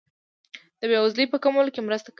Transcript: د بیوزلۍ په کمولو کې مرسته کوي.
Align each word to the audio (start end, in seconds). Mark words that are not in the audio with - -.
د 0.79 0.81
بیوزلۍ 0.91 1.25
په 1.29 1.37
کمولو 1.43 1.73
کې 1.73 1.81
مرسته 1.87 2.07
کوي. 2.07 2.09